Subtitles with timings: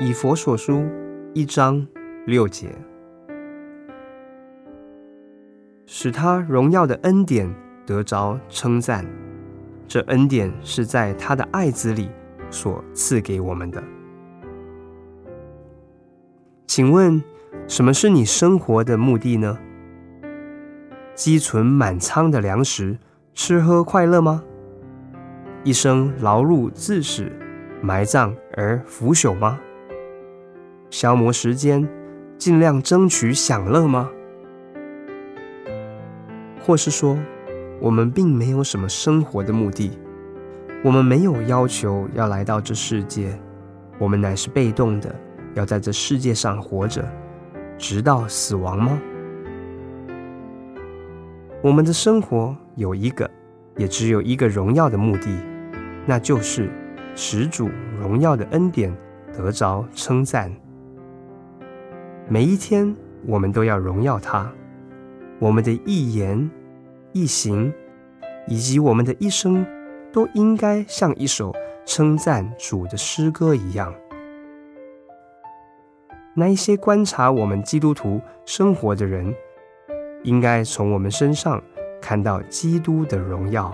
[0.00, 0.86] 以佛所书
[1.34, 1.84] 一章
[2.24, 2.68] 六节，
[5.86, 7.52] 使他荣耀的恩典
[7.84, 9.04] 得着称赞。
[9.88, 12.08] 这恩典是在他的爱子里
[12.48, 13.82] 所赐给我们的。
[16.68, 17.20] 请问，
[17.66, 19.58] 什么是你生活的目的呢？
[21.16, 22.96] 积存满仓的粮食，
[23.34, 24.44] 吃喝快乐吗？
[25.64, 27.32] 一生劳碌自死，
[27.82, 29.58] 埋葬而腐朽吗？
[30.90, 31.88] 消磨时间，
[32.38, 34.10] 尽量争取享乐吗？
[36.60, 37.18] 或是说，
[37.80, 39.98] 我们并没有什么生活的目的，
[40.84, 43.38] 我们没有要求要来到这世界，
[43.98, 45.14] 我们乃是被动的，
[45.54, 47.04] 要在这世界上活着，
[47.78, 48.98] 直到死亡吗？
[51.62, 53.28] 我们的生活有一个，
[53.76, 55.28] 也只有一个荣耀的目的，
[56.06, 56.70] 那就是
[57.14, 57.68] 使主
[58.00, 58.94] 荣耀的恩典
[59.36, 60.50] 得着称赞。
[62.28, 62.94] 每一天，
[63.26, 64.52] 我们都要荣耀他，
[65.38, 66.50] 我们的一言
[67.12, 67.72] 一行，
[68.46, 69.64] 以及我们的一生，
[70.12, 71.54] 都应该像一首
[71.86, 73.94] 称赞主的诗歌一样。
[76.34, 79.34] 那一些观察我们基督徒生活的人。
[80.24, 81.62] 应该从我们身上
[82.02, 83.72] 看到基督的荣耀。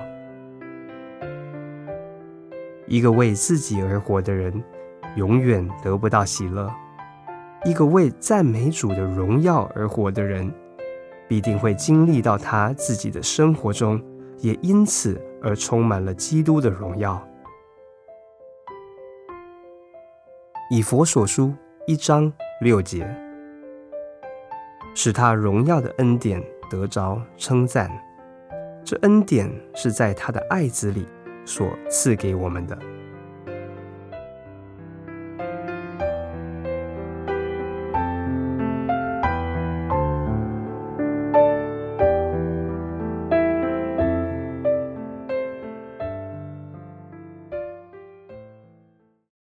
[2.87, 4.63] 一个为自己而活的人，
[5.17, 6.69] 永远得不到喜乐；
[7.65, 10.53] 一个为赞美主的荣耀而活的人，
[11.27, 14.03] 必定会经历到他自己的生活中，
[14.39, 17.27] 也因此而充满了基督的荣耀。
[20.71, 21.55] 以佛所书
[21.87, 23.09] 一章六节。
[24.97, 27.91] 使他荣耀的恩典得着称赞，
[28.85, 31.05] 这恩典是在他的爱子里
[31.45, 32.79] 所赐给我们的。